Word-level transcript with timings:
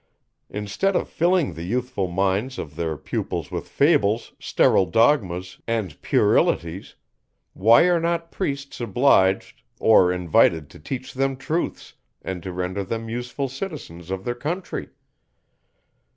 Instead 0.49 0.95
of 0.95 1.07
filling 1.07 1.53
the 1.53 1.61
youthful 1.61 2.07
minds 2.07 2.57
of 2.57 2.75
their 2.75 2.97
pupils 2.97 3.51
with 3.51 3.67
fables, 3.69 4.33
sterile 4.39 4.87
dogmas, 4.87 5.59
and 5.67 6.01
puerilities, 6.01 6.95
why 7.53 7.83
are 7.83 7.99
not 7.99 8.31
priests 8.31 8.81
obliged, 8.81 9.61
or 9.79 10.11
invited 10.11 10.71
to 10.71 10.79
teach 10.79 11.13
them 11.13 11.37
truths, 11.37 11.93
and 12.23 12.41
to 12.41 12.51
render 12.51 12.83
them 12.83 13.09
useful 13.09 13.47
citizens 13.47 14.09
of 14.09 14.23
their 14.25 14.33
country? 14.33 14.89